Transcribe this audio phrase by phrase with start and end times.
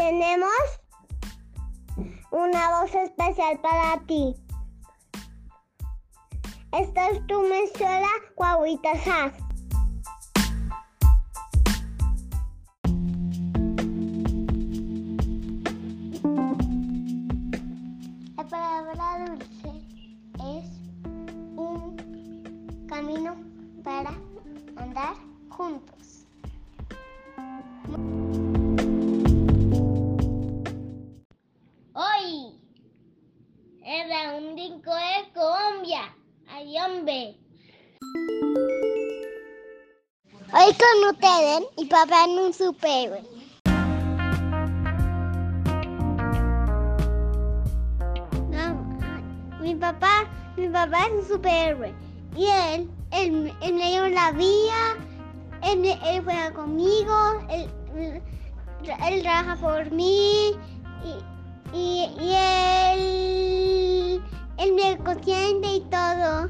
[0.00, 0.48] tenemos
[2.30, 4.34] una voz especial para ti.
[6.72, 8.92] Esta es tu emisora Guaguita
[40.80, 43.22] Hoy con ustedes y papá en un superhéroe.
[48.50, 48.98] No,
[49.60, 50.26] mi papá,
[50.56, 51.92] mi papá es un superhéroe.
[52.34, 54.96] Y él, él, él me dio la vía,
[55.64, 57.14] él, él juega conmigo,
[57.50, 57.70] él,
[59.06, 60.52] él trabaja por mí
[61.04, 62.34] y, y, y
[62.94, 64.22] él,
[64.58, 66.48] él me consiente y todo.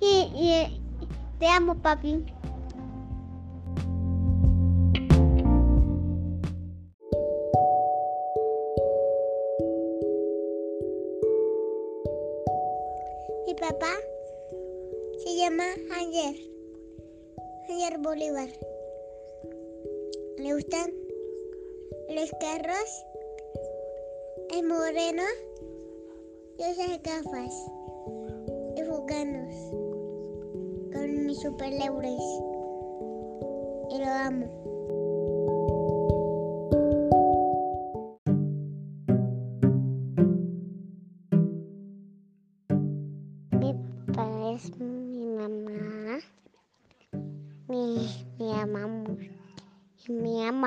[0.00, 0.80] Y, y
[1.40, 2.24] te amo, papi.
[16.08, 16.36] Ayer.
[17.68, 18.48] Ayer Bolívar.
[20.38, 20.90] ¿Le gustan
[22.08, 23.04] los carros?
[24.56, 25.22] Es moreno
[26.56, 27.54] y usa gafas
[28.74, 29.54] y jugamos
[30.94, 32.22] con mis superhéroes.
[33.90, 34.77] Y lo amo.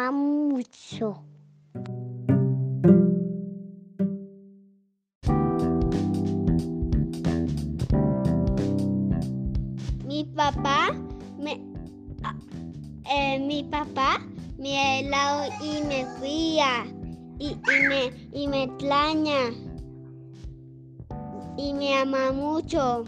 [0.10, 1.24] Mucho.
[10.06, 10.92] Mi papá
[11.38, 11.62] me
[12.24, 12.36] ah,
[13.12, 14.20] eh, mi papá
[14.58, 16.86] me helado y me fría
[17.38, 19.52] y, y me y me extraña
[21.58, 23.06] y me ama mucho.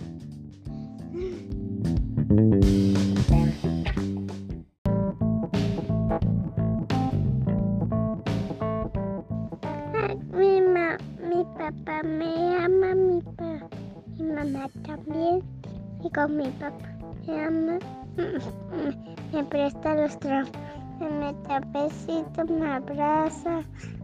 [16.13, 16.93] Con mi papá
[17.27, 17.79] me.
[19.33, 20.51] Me presta los trapos.
[20.99, 23.61] Me mete besito, me abraza.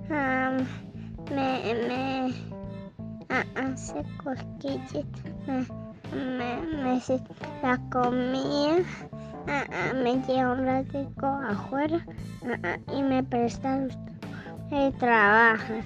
[0.09, 2.33] me, me
[3.55, 5.05] hace cosquillas.
[5.45, 5.67] Me,
[6.15, 7.21] me, me hace
[7.61, 8.83] la comida.
[9.93, 12.03] me lleva un ratico afuera.
[12.91, 13.97] y me presta los
[14.97, 15.85] trapos.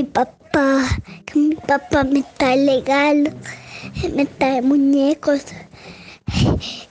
[0.00, 0.82] Mi papá,
[1.26, 3.34] que mi papá me trae regalos,
[4.14, 5.42] me trae muñecos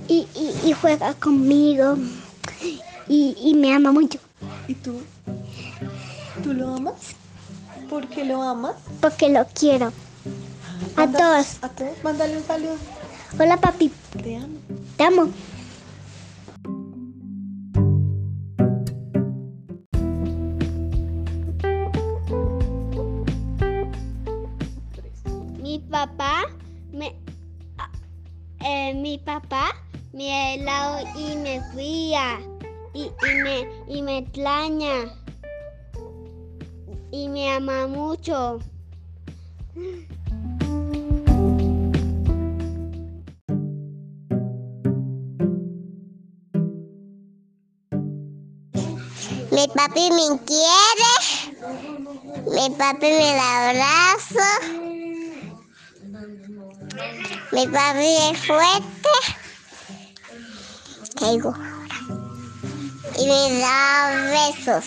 [0.07, 1.97] y, y, y juega conmigo
[3.07, 4.19] y, y me ama mucho
[4.67, 5.01] ¿Y tú?
[6.43, 6.93] ¿Tú lo amas?
[7.89, 8.75] ¿Por qué lo amas?
[9.01, 9.91] porque lo quiero.
[10.95, 11.57] A todos.
[11.63, 12.03] A todos.
[12.03, 12.75] Mándale un saludo.
[13.39, 13.91] Hola papi,
[14.21, 14.59] Te amo.
[14.97, 15.29] te amo.
[30.19, 32.41] Me helado y me fría
[32.93, 35.15] y, y me y me extraña.
[37.11, 38.59] Y me ama mucho.
[49.51, 51.13] Mi papi me quiere,
[52.55, 54.49] mi papi me da abrazo,
[57.51, 59.09] mi papi es fuerte,
[61.21, 61.37] y
[63.27, 64.85] me da besos.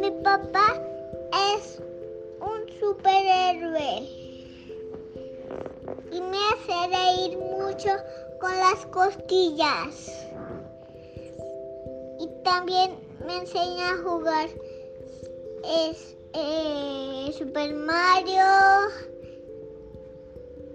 [0.00, 0.74] Mi papá
[1.54, 1.80] es
[2.40, 4.00] un superhéroe
[6.10, 7.90] y me hace reír mucho
[8.40, 10.10] con las costillas.
[12.18, 14.48] Y también me enseña a jugar
[15.66, 18.44] es, eh, Super Mario,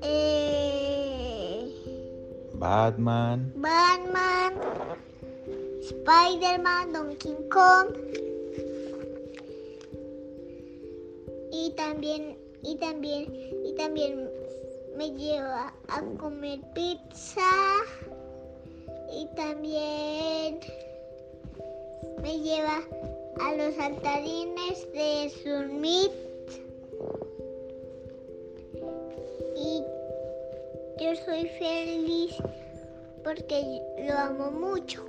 [0.01, 1.69] eh,
[2.53, 4.53] Batman, Batman,
[5.81, 7.93] Spider-Man, Donkey Kong.
[11.51, 13.27] Y también, y también,
[13.63, 14.29] y también
[14.97, 17.41] me lleva a comer pizza.
[19.13, 20.59] Y también
[22.23, 22.81] me lleva
[23.39, 26.11] a los saltarines de Summit.
[29.55, 29.83] Y
[30.99, 32.35] yo soy feliz
[33.23, 35.05] porque lo amo mucho.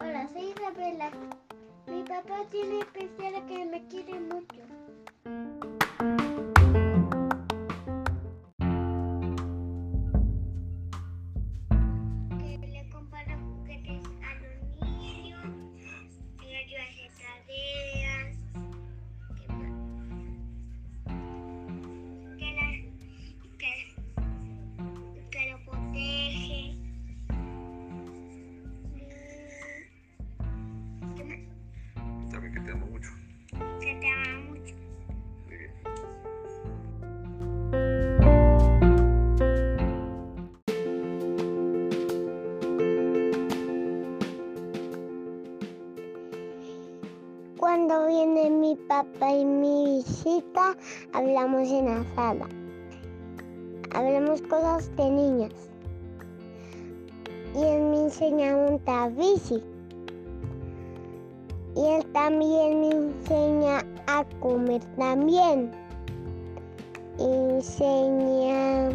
[0.00, 1.10] Hola, soy Isabela.
[1.86, 4.79] Mi papá tiene especial que me quiere mucho.
[51.12, 52.48] Hablamos en la sala.
[53.94, 55.52] Hablamos cosas de niños.
[57.54, 59.62] Y él me enseña a montar bici.
[61.76, 65.70] Y él también me enseña a comer también.
[67.18, 68.90] Y enseña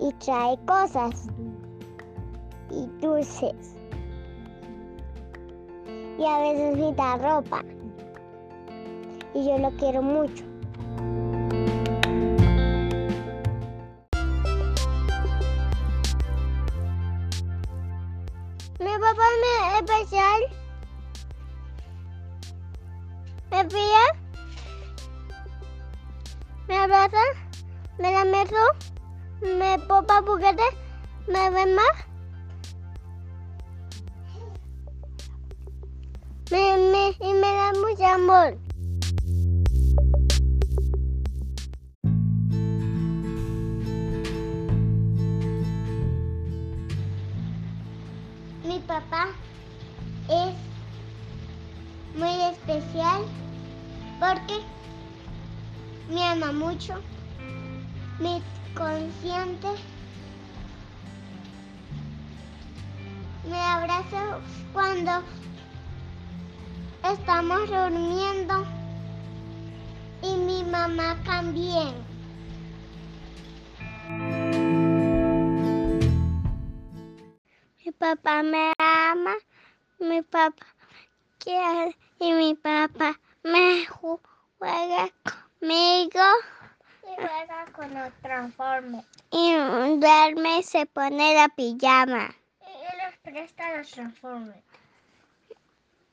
[0.00, 1.26] y trae cosas
[2.70, 3.78] y dulces
[6.18, 7.62] y a veces me da ropa.
[9.34, 10.44] Y yo lo quiero mucho.
[18.80, 20.40] Mi papá me especial.
[23.50, 24.04] Me pilla.
[26.68, 27.24] Me abraza.
[27.98, 28.64] Me da beso.
[29.42, 30.62] Me popa juguete.
[31.26, 32.08] Me ve más.
[36.50, 38.67] Me, me, y me da mucho amor.
[56.78, 56.94] Mucho,
[58.20, 58.40] me
[58.72, 59.66] consiente,
[63.44, 64.38] me abraza
[64.72, 65.10] cuando
[67.02, 68.64] estamos durmiendo
[70.22, 71.96] y mi mamá también.
[77.84, 79.34] Mi papá me ama,
[79.98, 80.64] mi papá
[81.40, 84.20] quiere y mi papá me ju-
[84.60, 85.10] juega
[85.60, 86.20] conmigo.
[87.10, 89.04] Y juega con los transformes.
[89.30, 89.54] Y
[89.98, 92.34] duerme y se pone la pijama.
[92.60, 94.56] Y les presta los transformes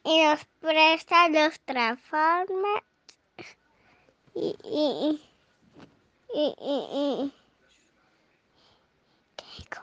[0.06, 2.84] y nos presta los transformes
[4.36, 5.20] y y
[6.34, 7.34] y y, y, y.
[9.36, 9.82] ¿Qué digo?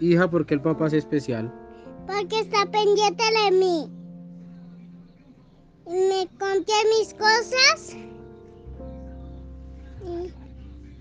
[0.00, 1.52] Hija, ¿por qué el papá es especial?
[2.06, 3.99] Porque está pendiente de mí.
[5.90, 7.96] Me conté mis cosas.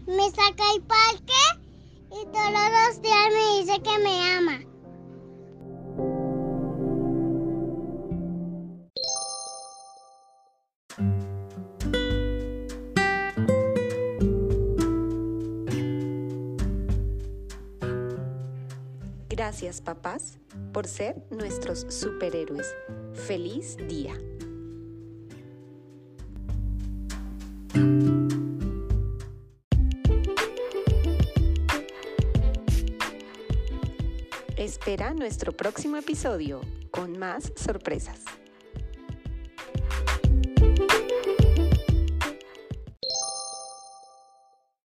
[0.08, 1.43] Me saca al parque
[2.10, 4.60] y todos los días me dice que me ama.
[19.29, 20.39] Gracias, papás,
[20.74, 22.74] por ser nuestros superhéroes.
[23.13, 24.19] Feliz día.
[34.58, 38.38] Espera nuestro próximo episodio con más sorpresas.